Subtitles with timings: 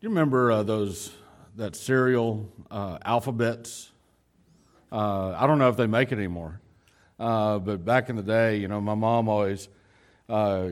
[0.00, 1.12] you remember uh, those
[1.56, 3.90] that cereal uh, Alpha-Bits?
[4.92, 6.60] Uh, I don't know if they make it anymore,
[7.18, 9.68] uh, but back in the day, you know, my mom always
[10.28, 10.68] uh,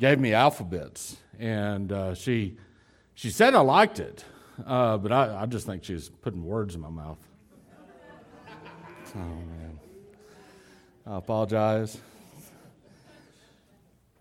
[0.00, 2.56] gave me Alpha-Bits, and uh, she
[3.14, 4.24] she said I liked it,
[4.56, 7.18] but I, I just think she was putting words in my mouth.
[9.16, 9.78] Oh man,
[11.06, 11.96] I apologize.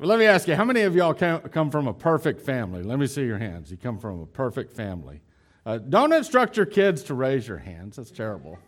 [0.03, 2.83] Well, let me ask you, how many of y'all come from a perfect family?
[2.83, 3.71] Let me see your hands.
[3.71, 5.21] You come from a perfect family.
[5.65, 7.95] Uh, don't instruct your kids to raise your hands.
[7.95, 8.59] That's terrible.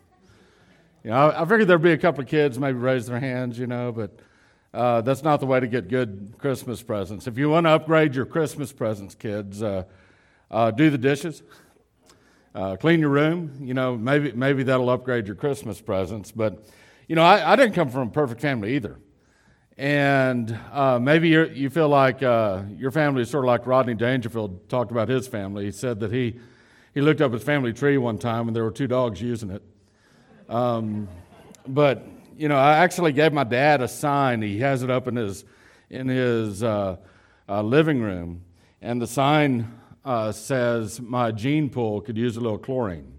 [1.04, 3.60] You know, I, I figured there'd be a couple of kids maybe raise their hands,
[3.60, 4.18] you know, but
[4.74, 7.28] uh, that's not the way to get good Christmas presents.
[7.28, 9.84] If you want to upgrade your Christmas presents, kids, uh,
[10.50, 11.44] uh do the dishes,
[12.56, 13.58] uh, clean your room.
[13.60, 16.32] You know, maybe maybe that'll upgrade your Christmas presents.
[16.32, 16.64] But
[17.10, 19.00] you know, I, I didn't come from a perfect family either.
[19.78, 24.70] And uh, maybe you feel like uh, your family is sort of like Rodney Dangerfield
[24.70, 25.66] talked about his family.
[25.66, 26.40] He said that he,
[26.94, 29.62] he looked up his family tree one time and there were two dogs using it.
[30.48, 31.10] Um,
[31.68, 34.42] but, you know, I actually gave my dad a sign.
[34.42, 35.44] He has it up in his,
[35.90, 36.98] in his uh,
[37.50, 38.44] uh living room.
[38.82, 39.74] And the sign
[40.06, 43.12] uh, says, My gene pool could use a little chlorine.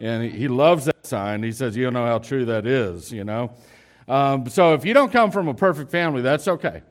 [0.00, 1.42] And he, he loves that sign.
[1.42, 3.52] He says, You don't know how true that is, you know.
[4.08, 6.82] Um, so if you don't come from a perfect family, that's okay.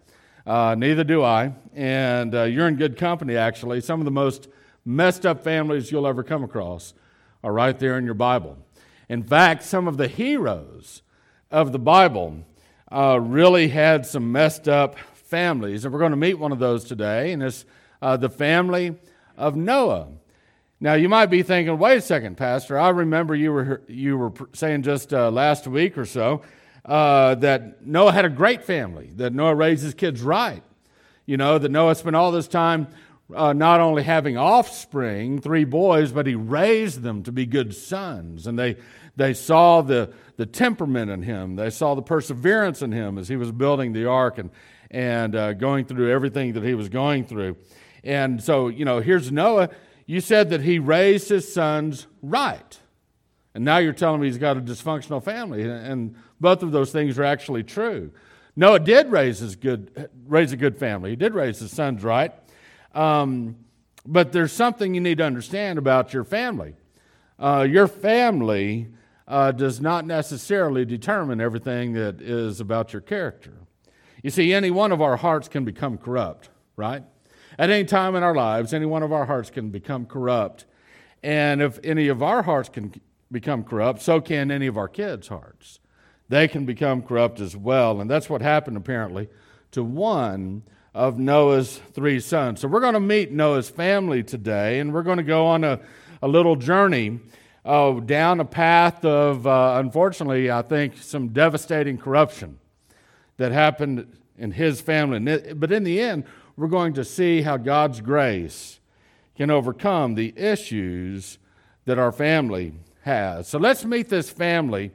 [0.45, 1.53] Uh, neither do I.
[1.73, 3.81] And uh, you're in good company, actually.
[3.81, 4.47] Some of the most
[4.85, 6.93] messed up families you'll ever come across
[7.43, 8.57] are right there in your Bible.
[9.09, 11.01] In fact, some of the heroes
[11.51, 12.45] of the Bible
[12.91, 15.85] uh, really had some messed up families.
[15.85, 17.65] And we're going to meet one of those today, and it's
[18.01, 18.95] uh, the family
[19.37, 20.07] of Noah.
[20.79, 22.79] Now, you might be thinking, wait a second, Pastor.
[22.79, 26.41] I remember you were, you were saying just uh, last week or so
[26.85, 30.63] uh, that Noah had a great family, that Noah raised his kids right.
[31.25, 32.87] You know, that Noah spent all this time
[33.33, 38.47] uh, not only having offspring, three boys, but he raised them to be good sons.
[38.47, 38.77] And they,
[39.15, 43.35] they saw the, the temperament in him, they saw the perseverance in him as he
[43.35, 44.49] was building the ark and,
[44.89, 47.55] and uh, going through everything that he was going through.
[48.03, 49.69] And so, you know, here's Noah.
[50.05, 52.79] You said that he raised his sons right.
[53.53, 55.63] And now you're telling me he's got a dysfunctional family.
[55.63, 58.11] And both of those things are actually true.
[58.55, 61.11] Noah did raise, his good, raise a good family.
[61.11, 62.33] He did raise his sons right.
[62.93, 63.55] Um,
[64.05, 66.73] but there's something you need to understand about your family.
[67.39, 68.87] Uh, your family
[69.27, 73.53] uh, does not necessarily determine everything that is about your character.
[74.23, 77.03] You see, any one of our hearts can become corrupt, right?
[77.57, 80.65] At any time in our lives, any one of our hearts can become corrupt.
[81.23, 82.93] And if any of our hearts can
[83.31, 85.79] become corrupt, so can any of our kids' hearts
[86.31, 87.99] they can become corrupt as well.
[87.99, 89.27] And that's what happened apparently
[89.71, 92.61] to one of Noah's three sons.
[92.61, 95.81] So we're going to meet Noah's family today, and we're going to go on a,
[96.21, 97.19] a little journey
[97.65, 102.59] uh, down a path of, uh, unfortunately, I think, some devastating corruption
[103.35, 105.53] that happened in his family.
[105.53, 106.23] But in the end,
[106.55, 108.79] we're going to see how God's grace
[109.35, 111.39] can overcome the issues
[111.83, 113.49] that our family has.
[113.49, 114.91] So let's meet this family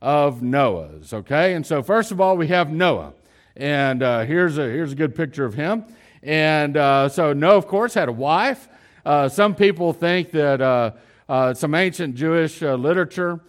[0.00, 1.54] of Noah's, okay?
[1.54, 3.12] And so, first of all, we have Noah.
[3.56, 5.84] And uh, here's, a, here's a good picture of him.
[6.22, 8.68] And uh, so, Noah, of course, had a wife.
[9.04, 10.90] Uh, some people think that uh,
[11.28, 13.40] uh, some ancient Jewish uh, literature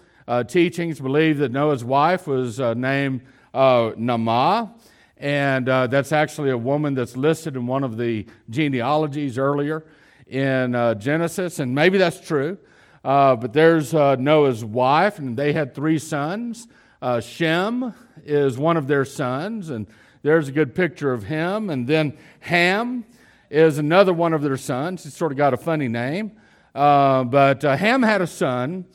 [0.47, 3.21] teachings believe that Noah's wife was named
[3.55, 4.69] Naamah,
[5.15, 9.85] And that's actually a woman that's listed in one of the genealogies earlier
[10.27, 11.59] in Genesis.
[11.59, 12.57] And maybe that's true.
[13.03, 16.67] Uh, but there's uh, Noah's wife, and they had three sons.
[17.01, 17.93] Uh, Shem
[18.25, 19.87] is one of their sons, and
[20.23, 21.69] there's a good picture of him.
[21.69, 23.05] And then Ham
[23.49, 25.03] is another one of their sons.
[25.03, 26.33] He's sort of got a funny name.
[26.75, 28.85] Uh, but uh, Ham had a son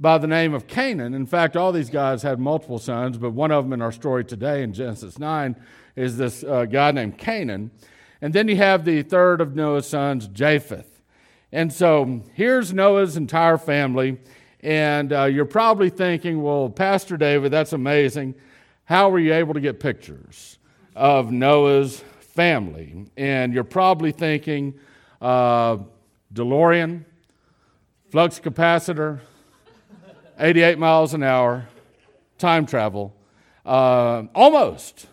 [0.00, 1.14] by the name of Canaan.
[1.14, 4.24] In fact, all these guys had multiple sons, but one of them in our story
[4.24, 5.54] today in Genesis 9
[5.94, 7.70] is this uh, guy named Canaan.
[8.22, 10.89] And then you have the third of Noah's sons, Japheth.
[11.52, 14.18] And so here's Noah's entire family.
[14.60, 18.34] And uh, you're probably thinking, well, Pastor David, that's amazing.
[18.84, 20.58] How were you able to get pictures
[20.94, 23.06] of Noah's family?
[23.16, 24.74] And you're probably thinking,
[25.20, 25.78] uh,
[26.34, 27.04] DeLorean,
[28.10, 29.20] flux capacitor,
[30.38, 31.68] 88 miles an hour,
[32.38, 33.14] time travel.
[33.64, 35.06] Uh, almost.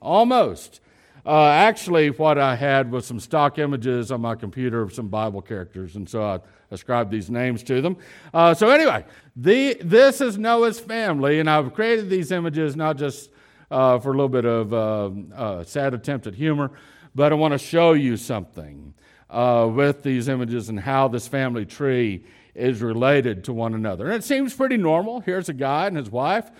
[0.00, 0.80] Almost.
[1.26, 5.42] Uh, actually, what I had was some stock images on my computer of some Bible
[5.42, 6.38] characters, and so I
[6.70, 7.96] ascribed these names to them.
[8.32, 13.30] Uh, so, anyway, the, this is Noah's family, and I've created these images not just
[13.72, 16.70] uh, for a little bit of uh, uh, sad attempt at humor,
[17.14, 18.94] but I want to show you something.
[19.30, 22.24] uh, with these images and how this family tree
[22.54, 24.06] is related to one another.
[24.06, 25.20] And it seems pretty normal.
[25.20, 26.50] Here's a guy and his wife,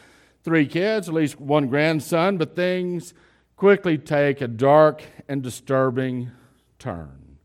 [0.43, 3.15] three kids, at least one grandson, but things
[3.57, 6.31] quickly take a dark and disturbing
[6.79, 7.39] turn.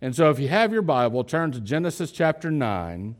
[0.00, 3.16] And so, if you have your Bible, turn to Genesis chapter 9,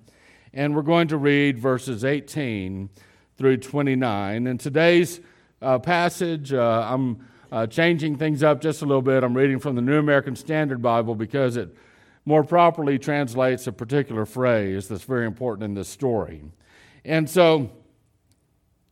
[0.55, 2.89] and we're going to read verses 18
[3.37, 4.47] through 29.
[4.47, 5.21] In today's
[5.61, 9.25] uh, passage, uh, I'm uh, changing things up just a little bit.
[9.25, 11.77] I'm reading from the New American Standard Bible because it
[12.25, 16.43] more properly translates a particular phrase that's very important in this story.
[17.05, 17.71] And so,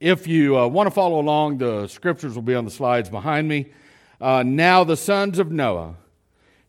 [0.00, 3.48] if you uh, want to follow along, the scriptures will be on the slides behind
[3.48, 3.72] me.
[4.20, 5.96] Uh, now, the sons of Noah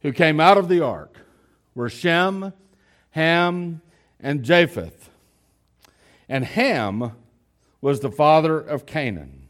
[0.02, 1.18] who came out of the ark
[1.76, 2.54] were Shem,
[3.12, 3.82] Ham,
[4.20, 5.10] and Japheth.
[6.30, 7.12] And Ham
[7.82, 9.48] was the father of Canaan.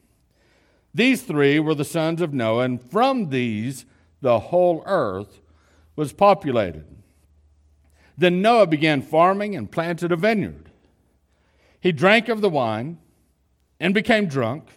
[0.94, 3.86] These three were the sons of Noah, and from these
[4.22, 5.40] the whole earth
[5.96, 6.86] was populated.
[8.18, 10.72] Then Noah began farming and planted a vineyard.
[11.80, 12.98] He drank of the wine
[13.80, 14.68] and became drunk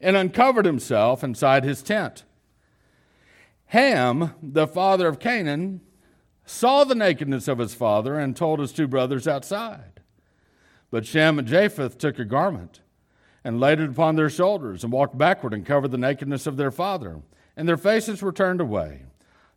[0.00, 2.24] and uncovered himself inside his tent.
[3.66, 5.80] Ham, the father of Canaan,
[6.44, 10.00] saw the nakedness of his father and told his two brothers outside.
[10.90, 12.80] But Shem and Japheth took a garment
[13.42, 16.70] and laid it upon their shoulders and walked backward and covered the nakedness of their
[16.70, 17.20] father.
[17.56, 19.02] And their faces were turned away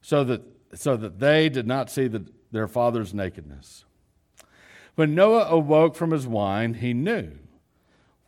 [0.01, 0.41] so that,
[0.73, 3.85] so that they did not see the, their father's nakedness.
[4.95, 7.37] When Noah awoke from his wine, he knew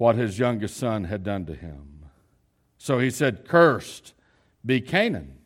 [0.02, 2.08] what his youngest son had done to him.
[2.80, 4.16] So he said, Cursed
[4.66, 5.38] be Canaan,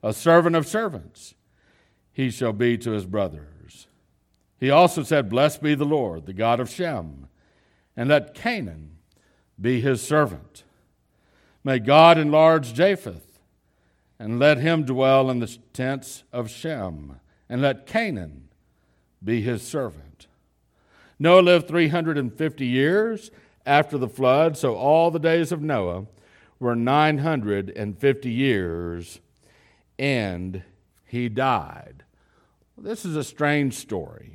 [0.00, 1.34] a servant of servants.
[2.12, 3.88] He shall be to his brothers.
[4.60, 7.26] He also said, Blessed be the Lord, the God of Shem,
[7.96, 8.92] and let Canaan
[9.60, 10.62] be his servant.
[11.64, 13.40] May God enlarge Japheth,
[14.20, 17.18] and let him dwell in the tents of Shem
[17.48, 18.50] and let Canaan
[19.24, 20.28] be his servant.
[21.18, 23.32] Noah lived 350 years
[23.66, 26.06] after the flood, so all the days of Noah
[26.58, 29.20] were 950 years,
[29.98, 30.62] and
[31.06, 32.04] he died.
[32.76, 34.32] This is a strange story.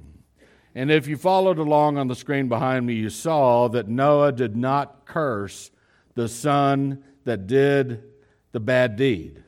[0.75, 4.55] And if you followed along on the screen behind me, you saw that Noah did
[4.55, 5.71] not curse
[6.15, 8.03] the son that did
[8.51, 9.43] the bad deed.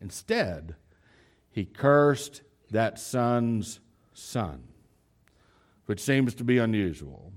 [0.00, 0.76] Instead,
[1.50, 3.80] he cursed that son's
[4.12, 4.62] son,
[5.86, 7.32] which seems to be unusual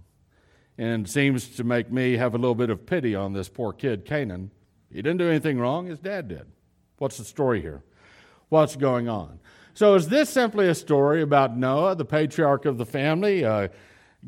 [0.79, 4.05] and seems to make me have a little bit of pity on this poor kid,
[4.05, 4.49] Canaan.
[4.89, 6.45] He didn't do anything wrong, his dad did.
[6.99, 7.83] What's the story here?
[8.47, 9.39] What's going on?
[9.73, 13.67] So, is this simply a story about Noah, the patriarch of the family, uh,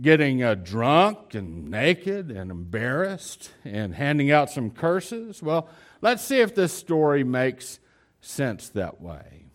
[0.01, 5.42] getting uh, drunk and naked and embarrassed and handing out some curses?
[5.42, 5.69] Well,
[6.01, 7.80] let's see if this story makes
[8.19, 9.45] sense that way.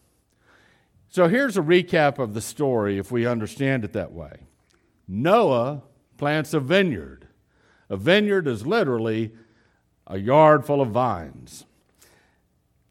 [1.11, 4.41] So here's a recap of the story if we understand it that way
[5.07, 5.83] Noah
[6.17, 7.29] plants a vineyard.
[7.89, 9.33] A vineyard is literally
[10.07, 11.65] a yard full of vines.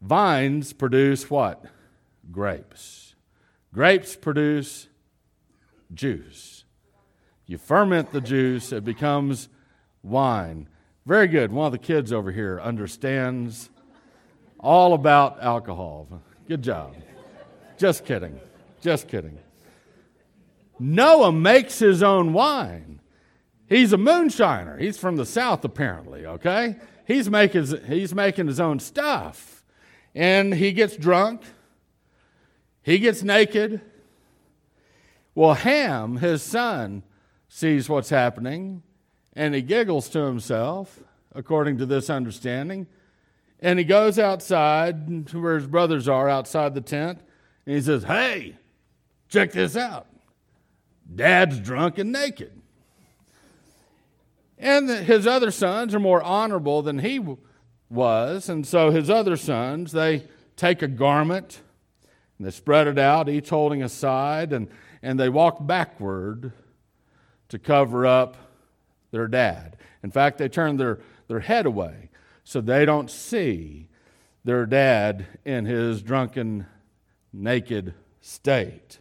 [0.00, 1.64] Vines produce what?
[2.30, 3.14] Grapes.
[3.72, 4.88] Grapes produce
[5.92, 6.64] juice.
[7.46, 9.48] You ferment the juice, it becomes
[10.02, 10.68] wine.
[11.04, 11.52] Very good.
[11.52, 13.70] One of the kids over here understands
[14.58, 16.08] all about alcohol.
[16.48, 16.94] Good job.
[17.78, 18.40] Just kidding.
[18.80, 19.38] Just kidding.
[20.78, 23.00] Noah makes his own wine.
[23.68, 24.80] He's a moonshiner.
[24.80, 26.76] He's from the south, apparently, okay?
[27.06, 29.64] He's making, he's making his own stuff.
[30.14, 31.42] And he gets drunk.
[32.82, 33.80] He gets naked.
[35.34, 37.02] Well, Ham, his son,
[37.48, 38.82] sees what's happening
[39.36, 41.00] and he giggles to himself,
[41.34, 42.86] according to this understanding.
[43.60, 47.20] And he goes outside to where his brothers are, outside the tent,
[47.66, 48.56] and he says, Hey,
[49.28, 50.06] check this out.
[51.14, 52.62] Dad's drunk and naked.
[54.58, 57.20] And his other sons are more honorable than he
[57.90, 58.48] was.
[58.48, 60.24] And so his other sons, they
[60.56, 61.60] take a garment
[62.38, 64.68] and they spread it out, each holding a side, and,
[65.02, 66.52] and they walk backward
[67.48, 68.36] to cover up
[69.10, 69.76] their dad.
[70.02, 72.10] In fact, they turn their, their head away
[72.44, 73.88] so they don't see
[74.44, 76.66] their dad in his drunken
[77.32, 78.98] naked state.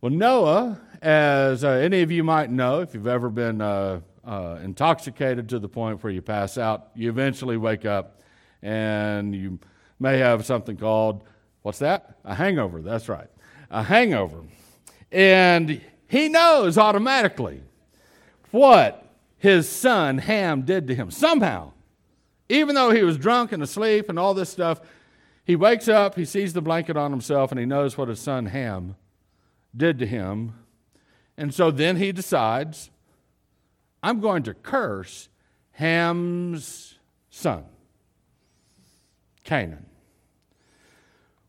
[0.00, 4.58] Well, Noah, as uh, any of you might know, if you've ever been uh, uh,
[4.62, 8.20] intoxicated to the point where you pass out, you eventually wake up
[8.62, 9.58] and you
[9.98, 11.24] may have something called,
[11.62, 12.18] what's that?
[12.24, 12.82] A hangover.
[12.82, 13.28] That's right.
[13.70, 14.42] A hangover.
[15.10, 17.62] And he knows automatically
[18.50, 19.06] what
[19.38, 21.10] his son Ham did to him.
[21.10, 21.72] Somehow,
[22.48, 24.80] even though he was drunk and asleep and all this stuff,
[25.50, 28.46] He wakes up, he sees the blanket on himself, and he knows what his son
[28.46, 28.94] Ham
[29.76, 30.54] did to him.
[31.36, 32.90] And so then he decides,
[34.02, 35.28] I'm going to curse
[35.72, 36.98] Ham's
[37.30, 37.64] son,
[39.44, 39.86] Canaan.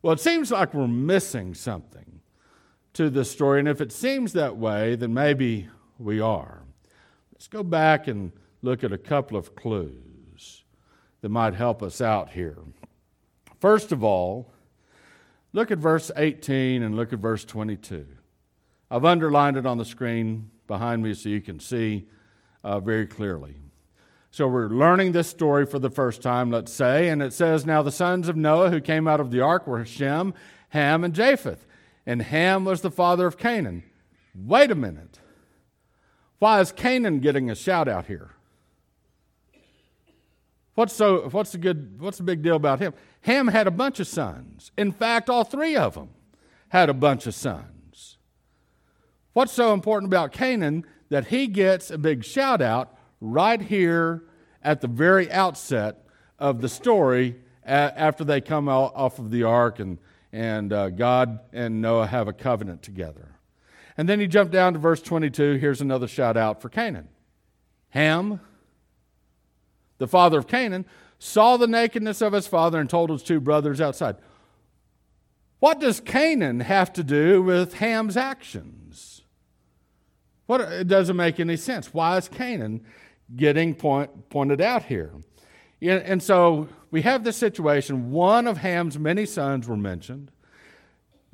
[0.02, 2.22] Well, it seems like we're missing something
[2.94, 6.64] to this story, and if it seems that way, then maybe we are.
[7.34, 8.32] Let's go back and
[8.62, 10.64] look at a couple of clues
[11.22, 12.58] that might help us out here.
[13.60, 14.52] First of all,
[15.54, 18.08] look at verse 18 and look at verse 22.
[18.90, 22.08] I've underlined it on the screen behind me so you can see
[22.64, 23.56] uh, very clearly.
[24.30, 27.82] So we're learning this story for the first time, let's say, and it says, Now
[27.82, 30.34] the sons of Noah who came out of the ark were Shem,
[30.70, 31.66] Ham, and Japheth.
[32.06, 33.84] And Ham was the father of Canaan.
[34.34, 35.20] Wait a minute.
[36.40, 38.32] Why is Canaan getting a shout out here?
[40.76, 42.94] What's so what's the good what's the big deal about him?
[43.22, 44.72] Ham had a bunch of sons.
[44.78, 46.10] In fact, all three of them
[46.70, 48.18] had a bunch of sons.
[49.34, 54.24] What's so important about Canaan that he gets a big shout out right here
[54.64, 56.08] at the very outset
[56.40, 59.98] of the story after they come off of the ark and,
[60.32, 63.36] and uh, God and Noah have a covenant together.
[63.98, 65.56] And then you jump down to verse 22.
[65.56, 67.10] Here's another shout out for Canaan.
[67.90, 68.40] Ham,
[69.98, 70.86] the father of Canaan,
[71.20, 74.16] saw the nakedness of his father and told his two brothers outside.
[75.60, 78.81] What does Canaan have to do with Ham's actions?
[80.52, 81.94] What, it doesn't make any sense.
[81.94, 82.84] Why is Canaan
[83.34, 85.14] getting point, pointed out here.
[85.82, 88.12] And so we have this situation.
[88.12, 90.30] One of Ham's many sons were mentioned,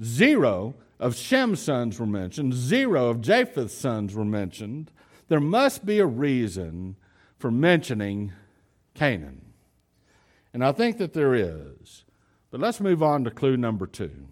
[0.04, 4.92] zero of Shem's sons were mentioned, zero of Japheth's sons were mentioned.
[5.30, 6.96] There must be a reason
[7.40, 8.34] for mentioning
[8.94, 9.42] Canaan.
[10.54, 12.04] And I think that there is.
[12.52, 14.28] But let's move on to clue number two.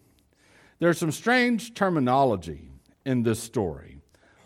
[0.77, 2.69] There's some strange terminology
[3.03, 3.94] in this story.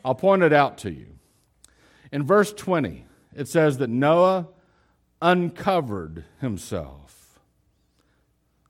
[0.04, 1.08] I'll point it out to you.
[2.12, 4.48] In verse 20, it says that Noah
[5.22, 7.40] uncovered himself.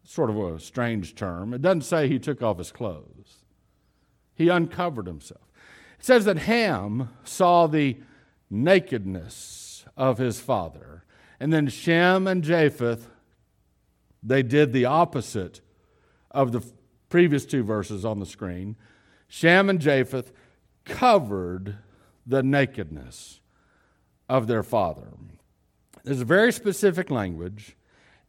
[0.03, 1.53] Sort of a strange term.
[1.53, 3.43] It doesn't say he took off his clothes,
[4.35, 5.41] he uncovered himself.
[5.99, 7.97] It says that Ham saw the
[8.49, 11.03] nakedness of his father.
[11.39, 13.09] And then Shem and Japheth,
[14.23, 15.61] they did the opposite
[16.31, 16.63] of the
[17.09, 18.75] previous two verses on the screen.
[19.27, 20.31] Shem and Japheth
[20.89, 21.77] covered
[22.27, 23.39] the nakedness
[24.27, 25.07] of their father.
[26.03, 27.75] There's a very specific language,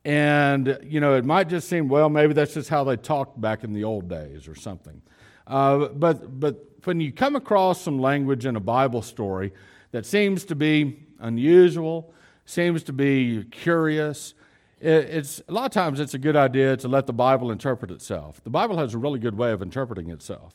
[0.05, 3.65] and you know it might just seem well maybe that's just how they talked back
[3.65, 5.03] in the old days or something.
[5.47, 9.53] Uh, but but when you come across some language in a Bible story
[9.93, 12.15] that seems to be unusual,
[12.47, 14.35] seems to be curious,
[14.81, 18.43] it's a lot of times it's a good idea to let the Bible interpret itself.
[18.43, 20.55] The Bible has a really good way of interpreting itself,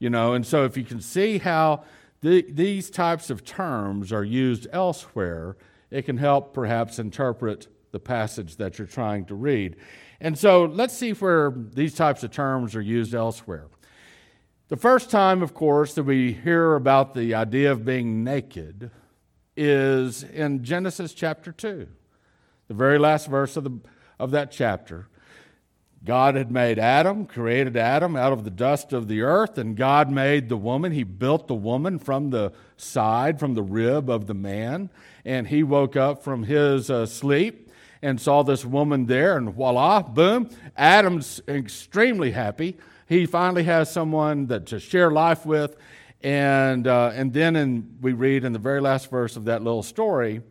[0.00, 0.32] you know.
[0.34, 1.84] And so if you can see how
[2.22, 5.56] the, these types of terms are used elsewhere,
[5.90, 9.76] it can help perhaps interpret the passage that you're trying to read.
[10.20, 13.68] And so let's see where these types of terms are used elsewhere.
[14.68, 18.90] The first time, of course, that we hear about the idea of being naked
[19.56, 21.88] is in Genesis chapter 2,
[22.68, 23.80] the very last verse of, the,
[24.18, 25.08] of that chapter.
[26.02, 30.10] God had made Adam, created Adam out of the dust of the earth, and God
[30.10, 30.92] made the woman.
[30.92, 34.88] He built the woman from the side, from the rib of the man.
[35.26, 40.00] And he woke up from his uh, sleep and saw this woman there, and voila,
[40.02, 42.78] boom, Adam's extremely happy.
[43.06, 45.76] He finally has someone that to share life with.
[46.22, 49.82] And, uh, and then in, we read in the very last verse of that little
[49.82, 50.42] story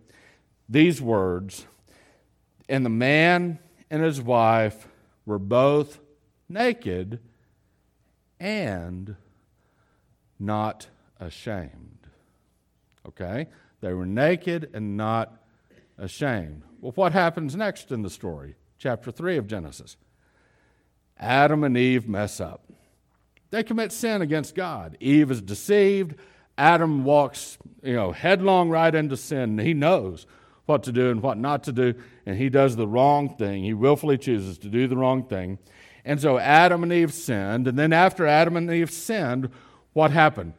[0.68, 1.66] these words
[2.68, 3.58] And the man
[3.90, 4.88] and his wife
[5.30, 6.00] were both
[6.50, 7.20] naked
[8.40, 9.16] and
[10.40, 10.88] not
[11.20, 12.08] ashamed.
[13.08, 13.48] Okay?
[13.80, 15.44] They were naked and not
[16.00, 16.64] ashamed.
[16.82, 18.56] Well, what happens next in the story?
[18.80, 19.98] Chapter 3 of Genesis.
[21.20, 22.64] Adam and Eve mess up.
[23.52, 24.98] They commit sin against God.
[25.00, 26.16] Eve is deceived.
[26.58, 29.60] Adam walks, you know, headlong right into sin.
[29.60, 30.26] He knows
[30.70, 31.96] what to do and what not to do,
[32.26, 33.64] and he does the wrong thing.
[33.64, 35.58] He willfully chooses to do the wrong thing.
[36.06, 39.50] And so Adam and Eve sinned, and then after Adam and Eve sinned,
[39.94, 40.54] what happened?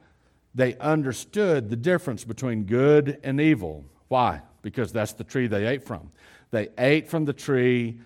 [0.54, 3.84] They understood the difference between good and evil.
[4.08, 4.42] Why?
[4.62, 6.10] Because that's the tree they ate from.
[6.50, 8.00] They ate from the tree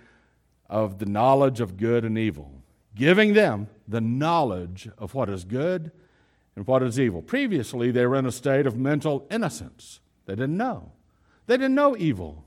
[0.69, 2.53] of the knowledge of good and evil,
[2.95, 5.91] giving them the knowledge of what is good
[6.55, 7.23] and what is evil.
[7.23, 10.01] Previously, they were in a state of mental innocence.
[10.27, 10.93] They didn't know.
[11.47, 12.45] They didn't know evil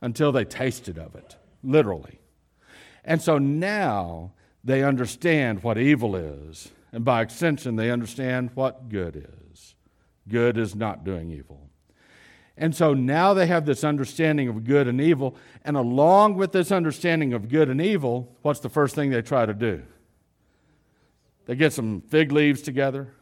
[0.00, 2.20] until they tasted of it, literally.
[3.04, 4.32] And so now
[4.64, 6.70] they understand what evil is.
[6.92, 9.74] And by extension, they understand what good is.
[10.28, 11.70] Good is not doing evil.
[12.56, 15.36] And so now they have this understanding of good and evil.
[15.64, 19.46] And along with this understanding of good and evil, what's the first thing they try
[19.46, 19.82] to do?
[21.44, 23.12] They get some fig leaves together.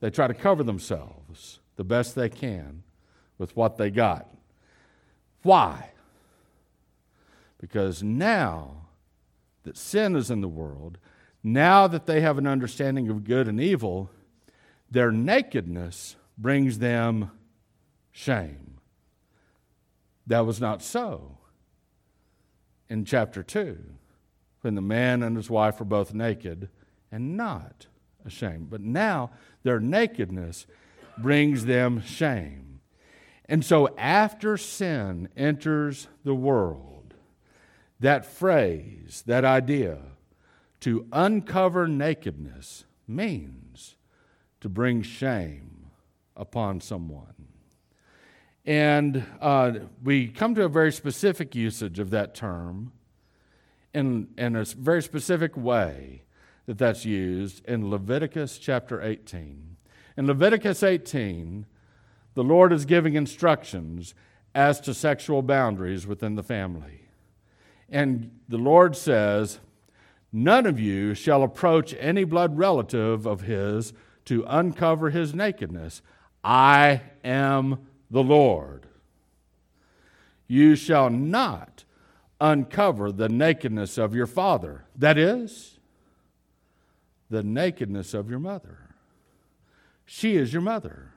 [0.00, 2.84] They try to cover themselves the best they can
[3.38, 4.28] with what they got.
[5.42, 5.90] Why?
[7.60, 8.88] Because now
[9.62, 10.98] that sin is in the world,
[11.42, 14.10] now that they have an understanding of good and evil,
[14.90, 17.30] their nakedness brings them
[18.10, 18.78] shame.
[20.26, 21.38] That was not so
[22.88, 23.78] in chapter 2,
[24.62, 26.68] when the man and his wife were both naked
[27.12, 27.86] and not
[28.24, 28.70] ashamed.
[28.70, 29.30] But now
[29.62, 30.66] their nakedness
[31.16, 32.67] brings them shame.
[33.48, 37.14] And so after sin enters the world,
[38.00, 39.98] that phrase, that idea,
[40.80, 43.96] to uncover nakedness means
[44.60, 45.86] to bring shame
[46.36, 47.34] upon someone.
[48.64, 49.72] And uh,
[50.04, 52.92] we come to a very specific usage of that term
[53.94, 56.22] in, in a very specific way
[56.66, 59.76] that that's used in Leviticus chapter 18.
[60.18, 61.64] In Leviticus 18,
[62.38, 64.14] the Lord is giving instructions
[64.54, 67.00] as to sexual boundaries within the family.
[67.88, 69.58] And the Lord says,
[70.32, 73.92] None of you shall approach any blood relative of his
[74.26, 76.00] to uncover his nakedness.
[76.44, 78.86] I am the Lord.
[80.46, 81.82] You shall not
[82.40, 84.84] uncover the nakedness of your father.
[84.94, 85.80] That is,
[87.30, 88.94] the nakedness of your mother.
[90.06, 91.14] She is your mother.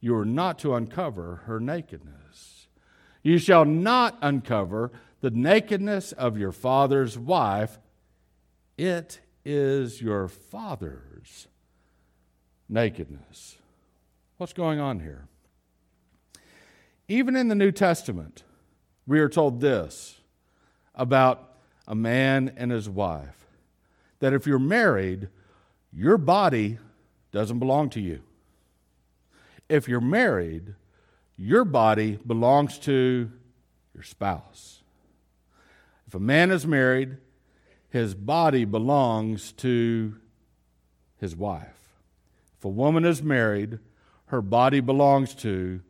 [0.00, 2.66] You are not to uncover her nakedness.
[3.22, 7.78] You shall not uncover the nakedness of your father's wife.
[8.76, 11.48] It is your father's
[12.68, 13.56] nakedness.
[14.36, 15.28] What's going on here?
[17.08, 18.42] Even in the New Testament,
[19.06, 20.20] we are told this
[20.94, 21.56] about
[21.86, 23.46] a man and his wife
[24.18, 25.28] that if you're married,
[25.92, 26.78] your body
[27.32, 28.20] doesn't belong to you.
[29.68, 30.74] If you're married,
[31.36, 33.30] your body belongs to
[33.94, 34.82] your spouse.
[36.06, 37.16] If a man is married,
[37.88, 40.16] his body belongs to
[41.18, 41.96] his wife.
[42.58, 43.78] If a woman is married,
[44.26, 45.80] her body belongs to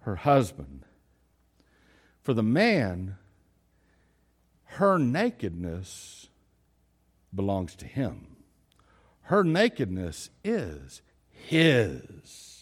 [0.00, 0.84] her husband.
[2.20, 3.16] For the man,
[4.64, 6.28] her nakedness
[7.34, 8.34] belongs to him
[9.24, 12.53] her nakedness is his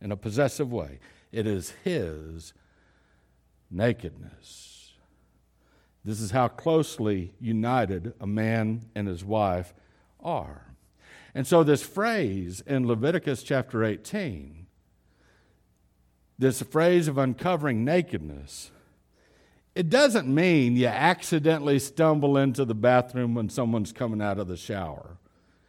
[0.00, 0.98] in a possessive way.
[1.32, 2.52] It is his
[3.70, 4.92] nakedness.
[6.04, 9.74] This is how closely united a man and his wife
[10.20, 10.74] are.
[11.34, 14.66] And so, this phrase in Leviticus chapter 18,
[16.38, 18.70] this phrase of uncovering nakedness,
[19.74, 24.56] it doesn't mean you accidentally stumble into the bathroom when someone's coming out of the
[24.56, 25.18] shower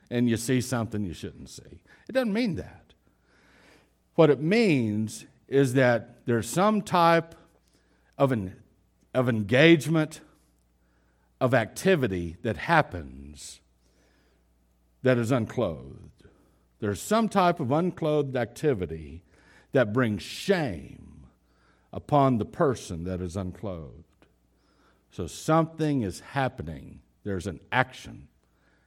[0.10, 1.82] and you see something you shouldn't see.
[2.10, 2.81] It doesn't mean that.
[4.16, 7.36] What it means is that there's some type
[8.18, 8.56] of, an,
[9.14, 10.22] of engagement,
[11.40, 13.62] of activity that happens
[15.04, 16.24] that is unclothed.
[16.80, 19.24] There's some type of unclothed activity
[19.72, 21.28] that brings shame
[21.94, 24.04] upon the person that is unclothed.
[25.12, 27.02] So something is happening.
[27.24, 28.28] There's an action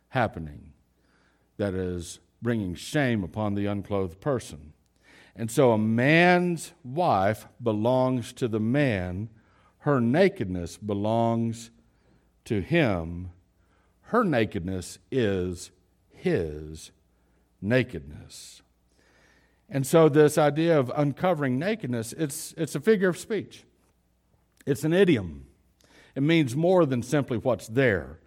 [0.09, 0.73] happening
[1.57, 4.74] that is bringing shame upon the unclothed person.
[5.37, 9.29] And so a man's wife belongs to the man,
[9.79, 11.71] her nakedness belongs
[12.45, 13.31] to him.
[14.09, 15.71] Her nakedness is
[16.11, 16.93] his
[17.61, 18.63] nakedness.
[19.69, 23.65] And so this idea of uncovering nakedness, it's, it's a figure of speech.
[24.67, 25.47] It's an idiom.
[26.15, 28.21] It means more than simply what's there.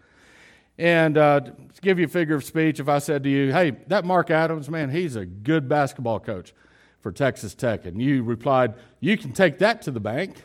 [0.78, 3.72] And uh, to give you a figure of speech, if I said to you, hey,
[3.88, 6.54] that Mark Adams, man, he's a good basketball coach
[7.08, 10.44] for Texas Tech, and you replied, you can take that to the bank,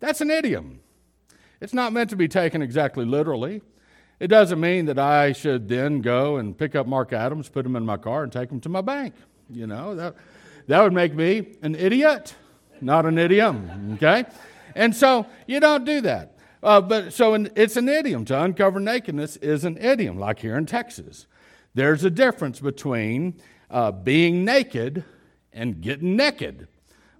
[0.00, 0.80] that's an idiom.
[1.60, 3.62] It's not meant to be taken exactly literally.
[4.18, 7.76] It doesn't mean that I should then go and pick up Mark Adams, put him
[7.76, 9.14] in my car, and take him to my bank.
[9.48, 10.16] You know, that,
[10.66, 12.34] that would make me an idiot,
[12.80, 14.24] not an idiom, okay?
[14.74, 16.36] And so you don't do that.
[16.60, 18.24] Uh, but so in, it's an idiom.
[18.24, 21.28] To uncover nakedness is an idiom, like here in Texas.
[21.72, 25.04] There's a difference between uh, being naked
[25.52, 26.68] and getting naked.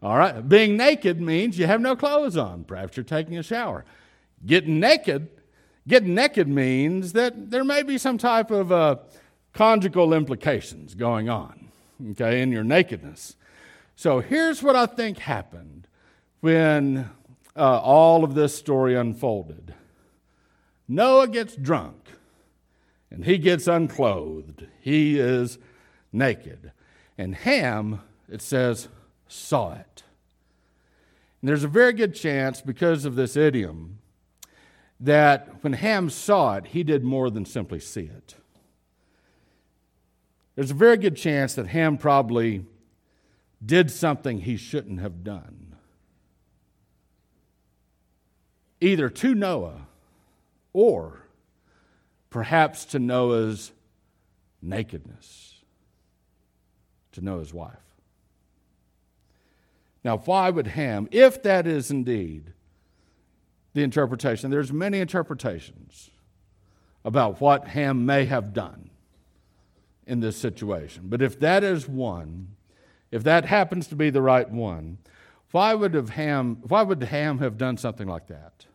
[0.03, 2.65] All right, being naked means you have no clothes on.
[2.65, 3.85] Perhaps you're taking a shower.
[4.45, 5.29] Getting naked,
[5.89, 8.97] getting naked means that there may be some type of uh,
[9.55, 11.69] conjugal implications going on,
[12.11, 13.37] okay, in your nakedness.
[13.97, 15.87] So here's what I think happened
[16.41, 17.11] when
[17.57, 19.75] uh, all of this story unfolded
[20.87, 22.09] Noah gets drunk
[23.11, 24.67] and he gets unclothed.
[24.81, 25.59] He is
[26.15, 26.73] naked.
[27.19, 28.89] And Ham, it says,
[29.29, 30.03] saw it.
[31.41, 33.99] And there's a very good chance, because of this idiom,
[34.99, 38.37] that when Ham saw it, he did more than simply see it.
[40.55, 42.65] There's a very good chance that Ham probably
[43.65, 45.75] did something he shouldn't have done.
[48.81, 49.87] Either to Noah
[50.73, 51.27] or
[52.31, 53.73] perhaps to Noah's
[54.63, 55.54] nakedness,
[57.15, 57.79] to Noah's wife.
[60.05, 62.53] Now, why would Ham, if that is indeed
[63.73, 66.11] the interpretation, there's many interpretations
[67.05, 68.91] about what Ham may have done
[70.07, 71.05] in this situation.
[71.07, 72.49] But if that is one,
[73.11, 74.99] if that happens to be the right one,
[75.51, 78.67] why would, have Ham, why would Ham have done something like that?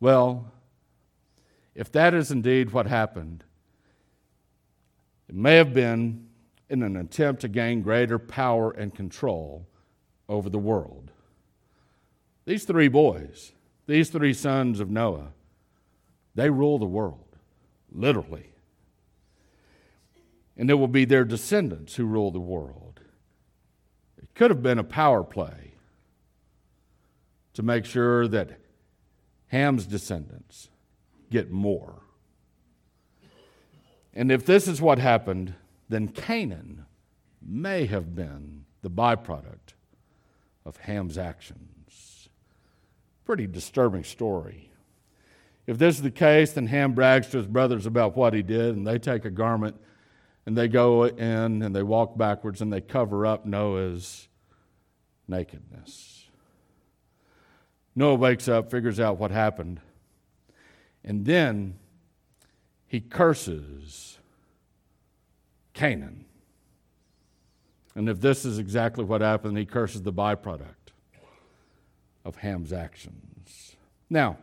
[0.00, 0.50] Well,
[1.74, 3.44] if that is indeed what happened,
[5.28, 6.29] it may have been
[6.70, 9.66] in an attempt to gain greater power and control
[10.28, 11.10] over the world.
[12.46, 13.52] These three boys,
[13.86, 15.32] these three sons of Noah,
[16.36, 17.36] they rule the world,
[17.90, 18.52] literally.
[20.56, 23.00] And it will be their descendants who rule the world
[24.22, 25.72] It could have been a power play
[27.54, 28.60] to make sure that
[29.48, 30.68] Ham's descendants
[31.30, 32.02] get more.
[34.14, 35.54] And if this is what happened,
[35.90, 36.86] then Canaan
[37.42, 39.74] may have been the byproduct
[40.64, 42.28] of Ham's actions.
[43.24, 44.70] Pretty disturbing story.
[45.66, 48.76] If this is the case, then Ham brags to his brothers about what he did,
[48.76, 49.76] and they take a garment
[50.46, 54.28] and they go in and they walk backwards and they cover up Noah's
[55.26, 56.28] nakedness.
[57.96, 59.80] Noah wakes up, figures out what happened,
[61.04, 61.78] and then
[62.86, 64.19] he curses
[65.80, 66.26] Canaan.
[67.94, 70.92] And if this is exactly what happened, he curses the byproduct
[72.22, 73.76] of Ham's actions.
[74.10, 74.36] Now,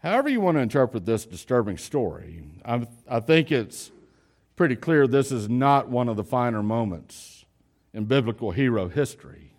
[0.00, 3.90] however you want to interpret this disturbing story, I, I think it's
[4.54, 7.44] pretty clear this is not one of the finer moments
[7.92, 9.54] in biblical hero history.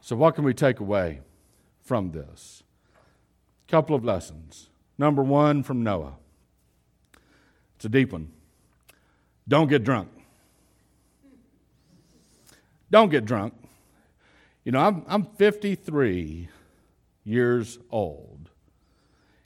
[0.00, 1.20] So, what can we take away
[1.82, 2.62] from this?
[3.68, 4.70] A couple of lessons.
[4.96, 6.14] Number one from Noah.
[7.76, 8.30] It's a deep one.
[9.46, 10.08] Don't get drunk.
[12.90, 13.54] Don't get drunk.
[14.64, 16.48] You know, I'm, I'm 53
[17.24, 18.50] years old.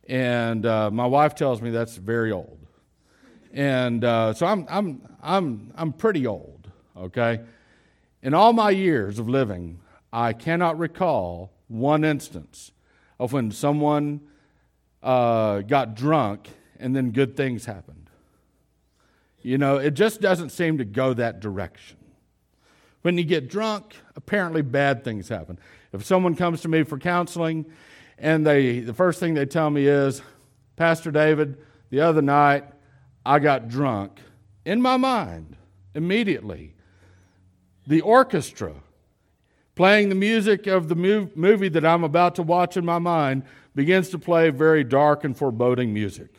[0.06, 2.58] And uh, my wife tells me that's very old.
[3.52, 6.58] And uh, so I'm, I'm, I'm, I'm pretty old
[6.98, 7.40] okay?
[8.22, 9.80] In all my years of living,
[10.12, 12.72] I cannot recall one instance
[13.18, 14.20] of when someone
[15.02, 17.97] uh, got drunk and then good things happened.
[19.48, 21.96] You know, it just doesn't seem to go that direction.
[23.00, 25.58] When you get drunk, apparently bad things happen.
[25.90, 27.64] If someone comes to me for counseling
[28.18, 30.20] and they, the first thing they tell me is,
[30.76, 31.56] Pastor David,
[31.88, 32.66] the other night
[33.24, 34.20] I got drunk.
[34.66, 35.56] In my mind,
[35.94, 36.74] immediately,
[37.87, 38.74] the orchestra
[39.74, 40.94] playing the music of the
[41.34, 45.34] movie that I'm about to watch in my mind begins to play very dark and
[45.34, 46.34] foreboding music.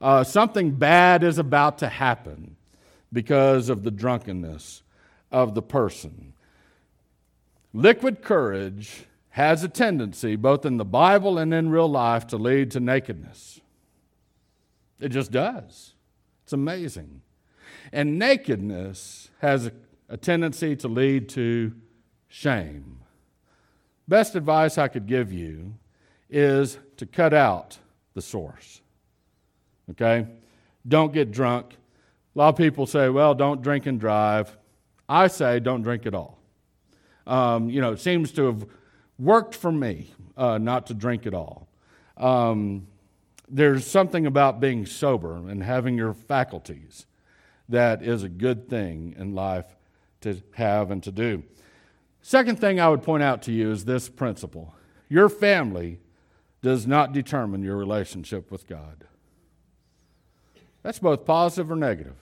[0.00, 2.56] Uh, something bad is about to happen
[3.12, 4.82] because of the drunkenness
[5.30, 6.32] of the person.
[7.72, 12.70] Liquid courage has a tendency, both in the Bible and in real life, to lead
[12.72, 13.60] to nakedness.
[15.00, 15.94] It just does.
[16.44, 17.22] It's amazing.
[17.92, 19.72] And nakedness has a
[20.08, 21.72] a tendency to lead to
[22.28, 23.00] shame.
[24.06, 25.74] Best advice I could give you
[26.28, 27.78] is to cut out
[28.14, 28.82] the source.
[29.90, 30.26] Okay?
[30.86, 31.74] Don't get drunk.
[32.34, 34.56] A lot of people say, well, don't drink and drive.
[35.08, 36.38] I say, don't drink at all.
[37.26, 38.66] Um, you know, it seems to have
[39.18, 41.68] worked for me uh, not to drink at all.
[42.16, 42.86] Um,
[43.48, 47.06] there's something about being sober and having your faculties
[47.68, 49.76] that is a good thing in life
[50.22, 51.42] to have and to do.
[52.22, 54.74] Second thing I would point out to you is this principle
[55.08, 56.00] your family
[56.62, 59.04] does not determine your relationship with God.
[60.84, 62.14] That's both positive or negative.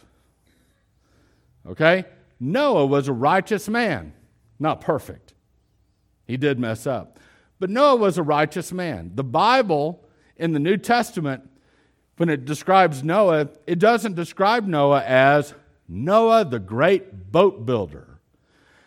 [1.67, 2.07] Okay?
[2.41, 4.15] Noah was a righteous man,
[4.59, 5.35] not perfect.
[6.27, 7.19] He did mess up.
[7.59, 9.13] But Noah was a righteous man.
[9.15, 10.03] The Bible
[10.37, 11.49] in the New Testament,
[12.17, 15.55] when it describes Noah, it doesn't describe Noah as
[15.89, 18.21] Noah, the great boat builder.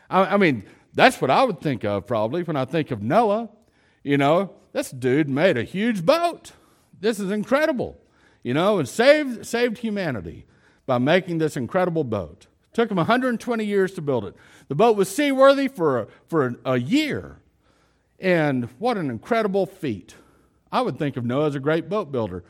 [0.10, 3.50] I, I mean, that's what I would think of probably when I think of Noah.
[4.04, 6.54] You know, this dude made a huge boat.
[7.00, 7.98] This is incredible.
[8.46, 10.46] You know, and saved, saved humanity
[10.86, 12.46] by making this incredible boat.
[12.72, 14.36] It took him 120 years to build it.
[14.68, 17.40] The boat was seaworthy for, for a year.
[18.20, 20.14] And what an incredible feat.
[20.72, 22.44] I would think of Noah as a great boat builder.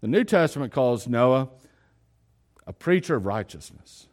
[0.00, 1.48] The New Testament calls Noah
[2.66, 4.08] a preacher of righteousness.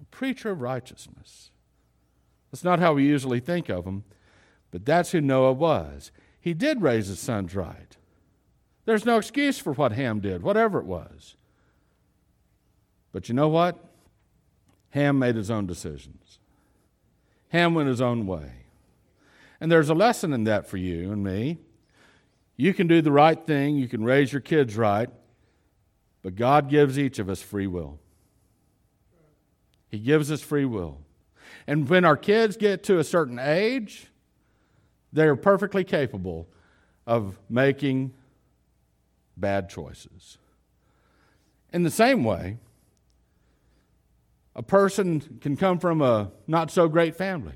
[0.00, 1.52] A preacher of righteousness.
[2.50, 4.02] That's not how we usually think of him,
[4.72, 6.10] but that's who Noah was.
[6.40, 7.96] He did raise his sons right.
[8.84, 11.36] There's no excuse for what Ham did, whatever it was.
[13.12, 13.78] But you know what?
[14.90, 16.38] Ham made his own decisions.
[17.48, 18.50] Ham went his own way.
[19.60, 21.58] And there's a lesson in that for you and me.
[22.56, 25.08] You can do the right thing, you can raise your kids right,
[26.22, 27.98] but God gives each of us free will.
[29.88, 30.98] He gives us free will.
[31.66, 34.08] And when our kids get to a certain age,
[35.12, 36.48] they're perfectly capable
[37.06, 38.12] of making
[39.36, 40.38] bad choices.
[41.72, 42.58] In the same way,
[44.54, 47.54] a person can come from a not so great family.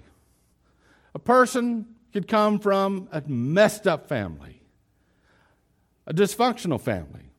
[1.14, 4.62] A person could come from a messed up family,
[6.06, 7.30] a dysfunctional family.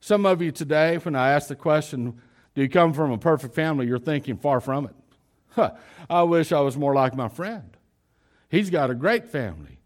[0.00, 2.20] Some of you today, when I ask the question,
[2.54, 3.86] Do you come from a perfect family?
[3.86, 4.94] you're thinking far from it.
[5.50, 5.72] Huh,
[6.10, 7.76] I wish I was more like my friend.
[8.48, 9.77] He's got a great family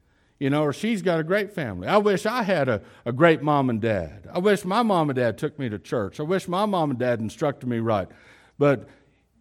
[0.43, 1.87] you know, or she's got a great family.
[1.87, 4.27] I wish I had a, a great mom and dad.
[4.29, 6.19] I wish my mom and dad took me to church.
[6.19, 8.09] I wish my mom and dad instructed me right.
[8.59, 8.89] But,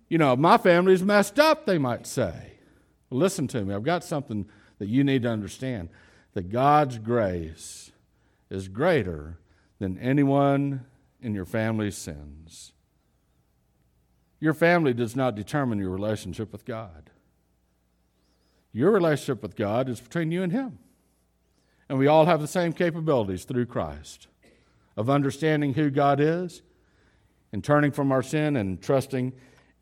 [0.09, 2.59] you know, my family's messed up, they might say.
[3.09, 3.73] Listen to me.
[3.73, 5.89] I've got something that you need to understand
[6.35, 7.91] that God's grace
[8.51, 9.39] is greater
[9.79, 10.85] than anyone
[11.19, 12.73] in your family's sins.
[14.39, 17.09] Your family does not determine your relationship with God.
[18.71, 20.77] Your relationship with God is between you and Him.
[21.91, 24.27] And we all have the same capabilities through Christ
[24.95, 26.61] of understanding who God is
[27.51, 29.33] and turning from our sin and trusting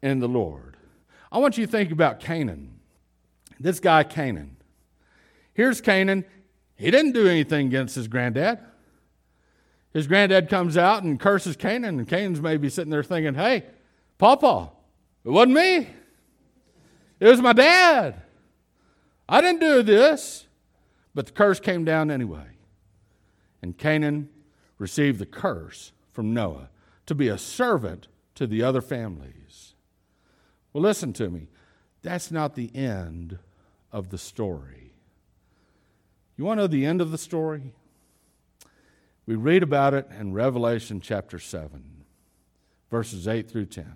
[0.02, 0.76] in the Lord.
[1.32, 2.80] I want you to think about Canaan.
[3.60, 4.58] This guy, Canaan.
[5.54, 6.26] Here's Canaan.
[6.76, 8.58] He didn't do anything against his granddad.
[9.94, 13.66] His granddad comes out and curses Canaan, and Canaan's maybe sitting there thinking, hey,
[14.18, 14.72] Papa,
[15.24, 15.90] it wasn't me.
[17.20, 18.20] It was my dad.
[19.28, 20.48] I didn't do this.
[21.20, 22.46] But the curse came down anyway.
[23.62, 24.30] And Canaan
[24.78, 26.70] received the curse from Noah
[27.08, 29.74] to be a servant to the other families.
[30.72, 31.50] Well, listen to me.
[32.04, 33.38] That's not the end
[33.92, 34.94] of the story.
[36.38, 37.74] You want to know the end of the story?
[39.26, 42.06] We read about it in Revelation chapter 7,
[42.90, 43.94] verses 8 through 10.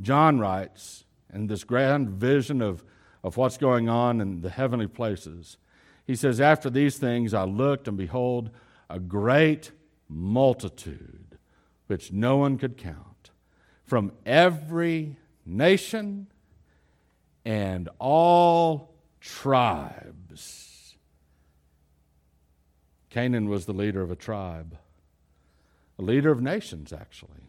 [0.00, 2.82] John writes, in this grand vision of,
[3.22, 5.58] of what's going on in the heavenly places,
[6.06, 8.50] he says, After these things I looked, and behold,
[8.90, 9.72] a great
[10.08, 11.38] multitude,
[11.86, 13.30] which no one could count,
[13.84, 16.26] from every nation
[17.44, 20.96] and all tribes.
[23.10, 24.78] Canaan was the leader of a tribe,
[25.98, 27.48] a leader of nations, actually.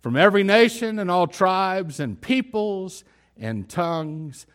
[0.00, 3.02] From every nation and all tribes and peoples
[3.36, 4.46] and tongues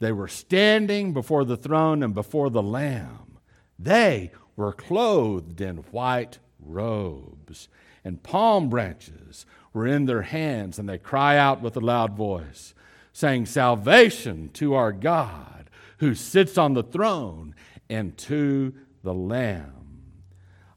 [0.00, 3.38] they were standing before the throne and before the Lamb.
[3.78, 7.68] They were clothed in white robes,
[8.04, 12.74] and palm branches were in their hands, and they cry out with a loud voice,
[13.12, 17.54] saying, Salvation to our God who sits on the throne
[17.88, 19.74] and to the Lamb.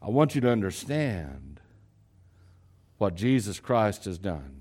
[0.01, 1.59] I want you to understand
[2.97, 4.60] what Jesus Christ has done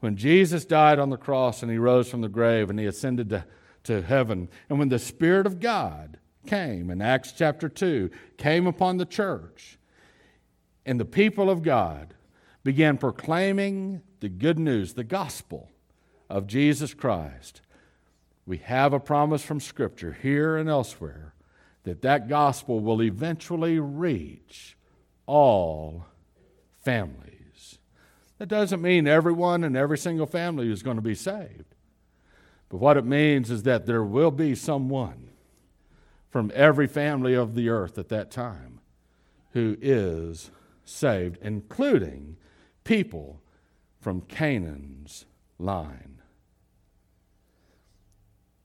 [0.00, 3.28] when Jesus died on the cross and he rose from the grave and he ascended
[3.30, 3.44] to,
[3.84, 8.96] to heaven, and when the Spirit of God came in Acts chapter 2, came upon
[8.96, 9.78] the church,
[10.84, 12.14] and the people of God
[12.64, 15.70] began proclaiming the good news, the gospel
[16.28, 17.60] of Jesus Christ,
[18.46, 21.34] we have a promise from Scripture here and elsewhere
[21.84, 24.76] that that gospel will eventually reach
[25.26, 26.04] all
[26.82, 27.29] families.
[28.40, 31.74] That doesn't mean everyone and every single family is going to be saved.
[32.70, 35.28] But what it means is that there will be someone
[36.30, 38.80] from every family of the earth at that time
[39.52, 40.50] who is
[40.86, 42.38] saved, including
[42.82, 43.42] people
[44.00, 45.26] from Canaan's
[45.58, 46.22] line.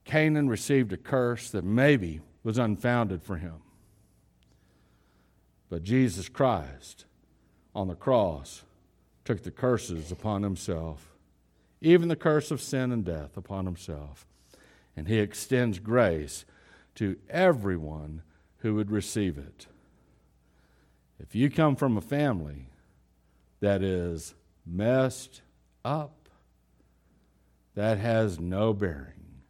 [0.05, 3.55] Canaan received a curse that maybe was unfounded for him.
[5.69, 7.03] But Jesus Christ
[7.75, 8.63] on the cross
[9.25, 11.15] took the curses upon himself,
[11.81, 14.25] even the curse of sin and death upon himself.
[14.95, 16.45] And he extends grace
[16.95, 18.21] to everyone
[18.59, 19.67] who would receive it.
[21.19, 22.69] If you come from a family
[23.59, 24.35] that is
[24.65, 25.41] messed
[25.83, 26.29] up,
[27.73, 29.41] that has no bearing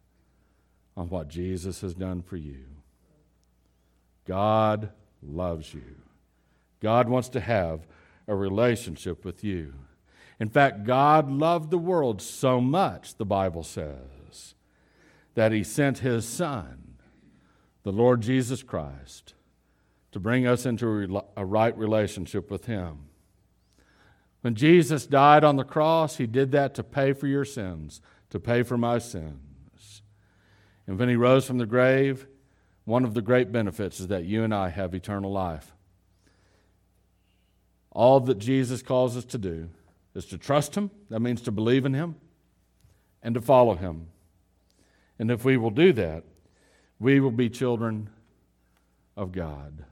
[0.96, 2.64] on what Jesus has done for you.
[4.26, 4.90] God
[5.22, 5.96] loves you.
[6.80, 7.86] God wants to have
[8.28, 9.74] a relationship with you.
[10.38, 14.54] In fact, God loved the world so much, the Bible says,
[15.34, 16.96] that He sent His Son,
[17.84, 19.34] the Lord Jesus Christ,
[20.12, 23.08] to bring us into a right relationship with Him.
[24.42, 28.38] When Jesus died on the cross, He did that to pay for your sins, to
[28.38, 30.02] pay for my sins.
[30.86, 32.26] And when He rose from the grave,
[32.84, 35.75] one of the great benefits is that you and I have eternal life.
[37.96, 39.70] All that Jesus calls us to do
[40.14, 42.16] is to trust Him, that means to believe in Him,
[43.22, 44.08] and to follow Him.
[45.18, 46.22] And if we will do that,
[47.00, 48.10] we will be children
[49.16, 49.86] of God.